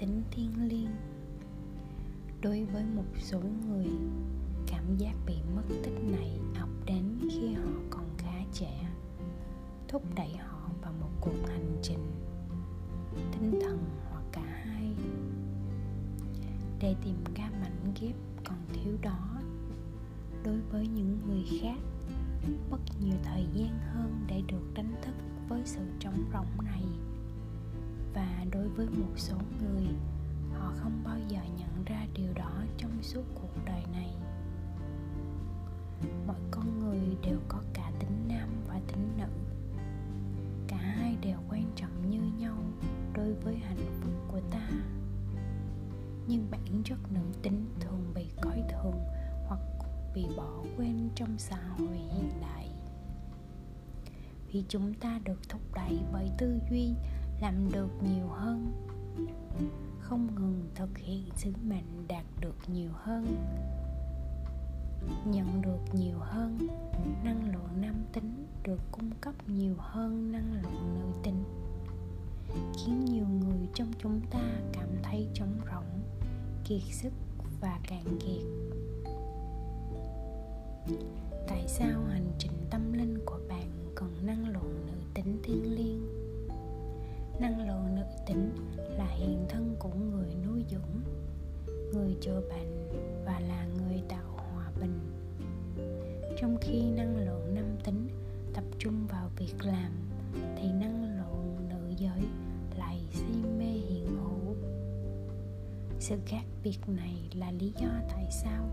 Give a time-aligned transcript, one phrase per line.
[0.00, 0.90] tính thiêng liêng.
[2.42, 3.86] Đối với một số người,
[4.66, 8.90] cảm giác bị mất tích này ập đến khi họ còn khá trẻ,
[9.88, 12.12] thúc đẩy họ vào một cuộc hành trình
[13.32, 14.94] tinh thần hoặc cả hai.
[16.80, 19.40] Để tìm ra mảnh ghép còn thiếu đó,
[20.44, 21.78] đối với những người khác,
[22.70, 25.14] mất nhiều thời gian hơn để được đánh thức
[25.48, 26.84] với sự trống rỗng này
[28.14, 29.86] và đối với một số người,
[30.52, 34.14] họ không bao giờ nhận ra điều đó trong suốt cuộc đời này.
[36.26, 39.28] Mọi con người đều có cả tính nam và tính nữ.
[40.68, 42.56] Cả hai đều quan trọng như nhau
[43.14, 44.68] đối với hạnh phúc của ta.
[46.26, 49.00] Nhưng bản chất nữ tính thường bị coi thường
[49.46, 49.60] hoặc
[50.14, 52.68] bị bỏ quên trong xã hội hiện đại.
[54.52, 56.94] Vì chúng ta được thúc đẩy bởi tư duy
[57.40, 58.72] làm được nhiều hơn.
[60.00, 63.26] Không ngừng thực hiện sứ mệnh đạt được nhiều hơn.
[65.24, 66.58] Nhận được nhiều hơn.
[67.24, 71.44] Năng lượng nam tính được cung cấp nhiều hơn năng lượng nữ tính.
[72.76, 76.00] Khiến nhiều người trong chúng ta cảm thấy trống rỗng,
[76.64, 77.12] kiệt sức
[77.60, 78.42] và cạn kiệt.
[81.48, 85.99] Tại sao hành trình tâm linh của bạn cần năng lượng nữ tính thiêng liêng?
[87.40, 88.50] Năng lượng nữ tính
[88.98, 91.02] là hiện thân của người nuôi dưỡng,
[91.92, 92.88] người chữa bệnh
[93.24, 94.98] và là người tạo hòa bình.
[96.40, 98.08] Trong khi năng lượng nam tính
[98.54, 99.92] tập trung vào việc làm,
[100.56, 102.20] thì năng lượng nữ giới
[102.78, 104.54] lại si mê hiện hữu.
[105.98, 108.68] Sự khác biệt này là lý do tại sao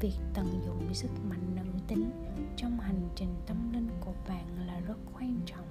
[0.00, 2.10] việc tận dụng sức mạnh nữ tính
[2.56, 5.66] trong hành trình tâm linh của bạn là rất quan trọng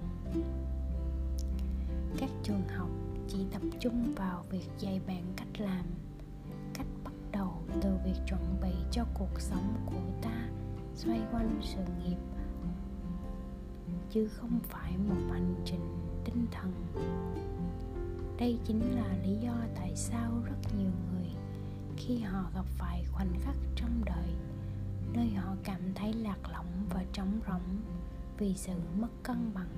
[2.18, 2.90] các trường học
[3.28, 5.86] chỉ tập trung vào việc dạy bạn cách làm,
[6.74, 10.50] cách bắt đầu từ việc chuẩn bị cho cuộc sống của ta
[10.96, 12.18] xoay quanh sự nghiệp,
[14.10, 16.74] chứ không phải một hành trình tinh thần.
[18.40, 21.30] Đây chính là lý do tại sao rất nhiều người,
[21.98, 24.30] khi họ gặp phải khoảnh khắc trong đời,
[25.14, 27.82] nơi họ cảm thấy lạc lõng và trống rỗng
[28.38, 29.70] vì sự mất cân bằng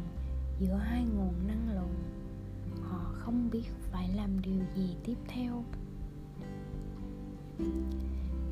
[0.60, 1.94] giữa hai nguồn năng lượng
[2.82, 5.64] họ không biết phải làm điều gì tiếp theo.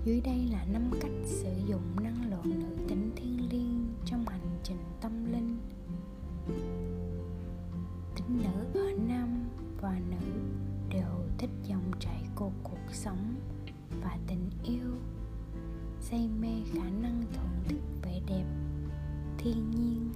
[0.06, 4.60] Dưới đây là năm cách sử dụng năng lượng nữ tính thiên liêng trong hành
[4.64, 5.58] trình tâm linh.
[8.16, 9.46] Tính nữ ở nam
[9.82, 10.28] và nữ
[10.90, 13.36] đều thích dòng chảy của cuộc sống
[14.02, 14.92] và tình yêu,
[16.02, 18.46] say mê khả năng thưởng thức vẻ đẹp,
[19.38, 20.10] thiên nhiên,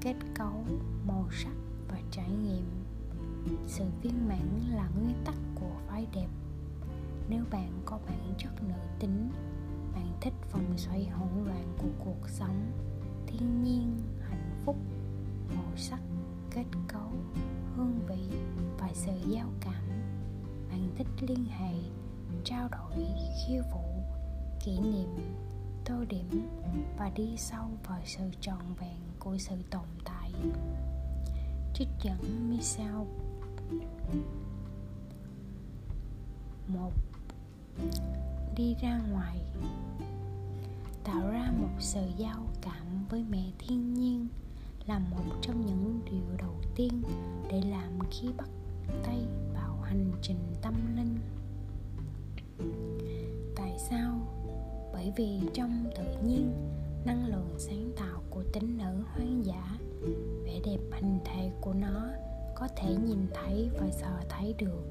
[0.00, 0.64] kết cấu,
[1.06, 1.54] màu sắc
[1.88, 2.77] và trải nghiệm
[3.66, 6.28] sự viên mãn là nguyên tắc của phái đẹp.
[7.28, 9.30] Nếu bạn có bản chất nữ tính,
[9.94, 12.70] bạn thích vòng xoay hỗn loạn của cuộc sống,
[13.26, 14.76] thiên nhiên, hạnh phúc,
[15.56, 16.00] màu sắc,
[16.50, 17.12] kết cấu,
[17.76, 18.38] hương vị
[18.78, 19.84] và sự giao cảm,
[20.70, 21.74] bạn thích liên hệ,
[22.44, 23.06] trao đổi,
[23.46, 24.02] khiêu vũ,
[24.64, 25.08] kỷ niệm,
[25.84, 26.48] tô điểm
[26.98, 30.32] và đi sâu vào sự trọn vẹn của sự tồn tại.
[31.74, 32.94] Trích dẫn Michel
[36.68, 36.92] một,
[38.56, 39.40] đi ra ngoài,
[41.04, 44.28] tạo ra một sự giao cảm với mẹ thiên nhiên
[44.86, 47.02] là một trong những điều đầu tiên
[47.50, 48.48] để làm khi bắt
[49.02, 49.18] tay
[49.54, 51.18] vào hành trình tâm linh.
[53.56, 54.20] Tại sao?
[54.92, 56.52] Bởi vì trong tự nhiên,
[57.04, 59.78] năng lượng sáng tạo của tính nữ hoang dã,
[60.44, 62.08] vẻ đẹp hình thể của nó
[62.60, 64.84] có thể nhìn thấy và sờ thấy được.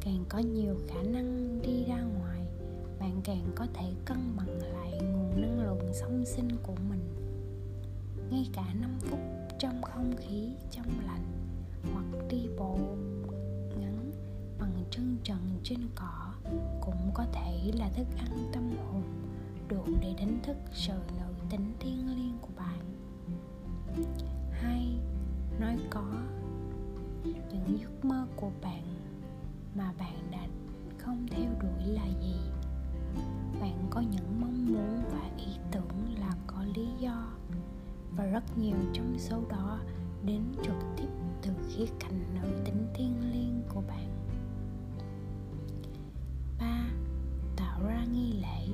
[0.00, 2.40] Càng có nhiều khả năng đi ra ngoài,
[3.00, 7.00] bạn càng có thể cân bằng lại nguồn năng lượng sống sinh của mình.
[8.30, 9.18] Ngay cả 5 phút
[9.58, 11.24] trong không khí, trong lành
[11.92, 12.78] hoặc đi bộ
[13.80, 14.10] ngắn
[14.58, 16.32] bằng chân trần trên cỏ
[16.80, 19.02] cũng có thể là thức ăn tâm hồn,
[19.68, 22.80] đủ để đánh thức sự nữ tính thiêng liêng của bạn.
[24.50, 24.98] Hai
[25.60, 26.04] nói có
[27.24, 28.82] những giấc mơ của bạn
[29.74, 30.46] mà bạn đã
[30.98, 32.36] không theo đuổi là gì?
[33.60, 37.28] Bạn có những mong muốn và ý tưởng là có lý do
[38.16, 39.80] và rất nhiều trong số đó
[40.24, 41.08] đến trực tiếp
[41.42, 44.08] từ khía cạnh nữ tính thiêng liêng của bạn.
[46.60, 46.86] Ba,
[47.56, 48.68] tạo ra nghi lễ.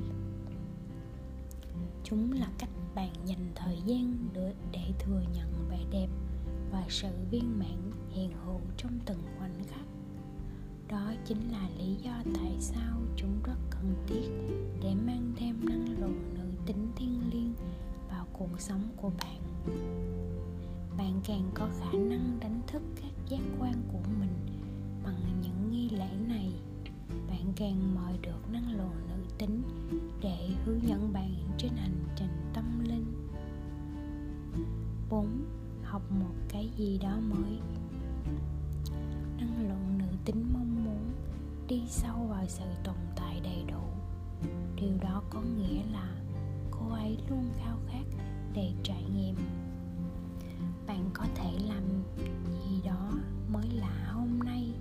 [2.05, 4.14] Chúng là cách bạn dành thời gian
[4.73, 6.08] để thừa nhận vẻ đẹp
[6.72, 9.87] và sự viên mãn, hiện hữu trong từng khoảnh khắc
[10.88, 14.28] đó chính là lý do tại sao chúng rất cần thiết
[14.82, 17.55] để mang thêm năng lượng nữ tính thiêng liêng
[18.08, 19.40] vào cuộc sống của bạn
[20.99, 24.37] bạn càng có khả năng đánh thức các giác quan của mình
[25.05, 26.52] bằng những nghi lễ này,
[27.28, 29.62] bạn càng mời được năng lượng nữ tính
[30.23, 33.28] để hướng dẫn bạn trên hành trình tâm linh
[35.11, 35.60] 4.
[35.90, 37.58] Học một cái gì đó mới.
[39.38, 41.12] Năng lượng nữ tính mong muốn
[41.69, 43.82] đi sâu vào sự tồn tại đầy đủ.
[44.76, 46.08] Điều đó có nghĩa là
[46.70, 48.04] cô ấy luôn khao khát
[48.54, 49.34] để trải nghiệm.
[50.87, 51.82] Bạn có thể làm
[52.46, 53.10] gì đó
[53.52, 54.75] mới lạ hôm nay.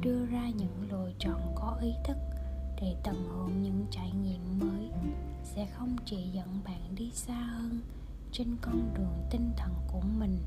[0.00, 2.16] Đưa ra những lựa chọn có ý thức
[2.80, 4.90] để tận hưởng những trải nghiệm mới
[5.44, 7.80] sẽ không chỉ dẫn bạn đi xa hơn
[8.32, 10.38] trên con đường tinh thần của mình,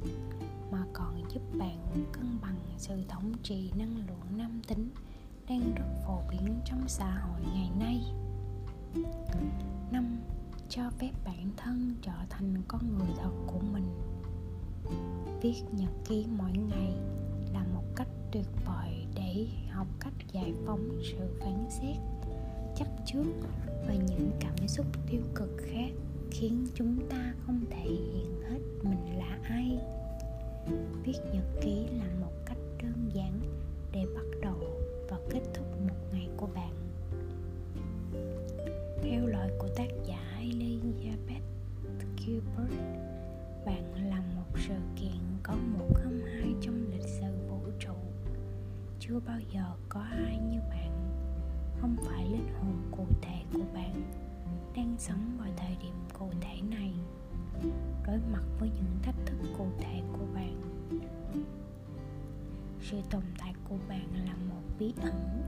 [0.72, 1.78] mà còn giúp bạn
[2.14, 4.90] cân bằng sự thống trị năng lượng nam tính
[5.50, 8.04] đang rất phổ biến trong xã hội ngày nay.
[9.92, 10.18] Năm,
[10.70, 13.88] cho phép bản thân trở thành con người thật của mình.
[15.42, 16.94] Viết nhật ký mỗi ngày
[17.54, 21.98] là một cách tuyệt vời để học cách giải phóng sự phán xét,
[22.76, 23.34] chấp trước
[23.88, 25.92] và những cảm xúc tiêu cực khác
[26.40, 29.80] khiến chúng ta không thể hiện hết mình là ai.
[31.04, 33.40] Viết nhật ký là một cách đơn giản
[33.92, 34.56] để bắt đầu
[35.10, 36.74] và kết thúc một ngày của bạn.
[39.04, 41.46] Theo lời của tác giả Elizabeth
[42.18, 42.82] Gilbert,
[43.66, 47.96] bạn là một sự kiện có một không hai trong lịch sử vũ trụ.
[49.00, 50.92] Chưa bao giờ có ai như bạn.
[51.82, 54.02] Không phải linh hồn cụ thể của bạn
[54.76, 55.50] đang sống vào
[58.26, 60.62] đối mặt với những thách thức cụ thể của bạn.
[62.82, 65.42] Sự tồn tại của bạn là một bí ẩn,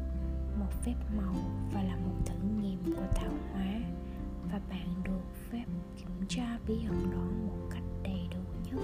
[0.60, 1.36] một phép màu
[1.74, 3.80] và là một thử nghiệm của tạo hóa,
[4.52, 5.22] và bạn được
[5.52, 5.66] phép
[5.98, 8.82] kiểm tra bí ẩn đó một cách đầy đủ nhất.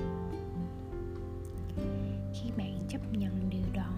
[2.33, 3.93] Khi bạn chấp nhận điều đó,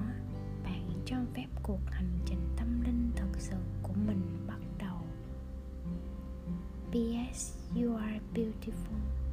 [0.63, 4.97] bạn cho phép cuộc hành trình tâm linh thực sự của mình bắt đầu.
[6.91, 7.53] P.S.
[7.75, 9.24] You are beautiful.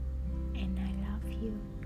[1.40, 1.81] You.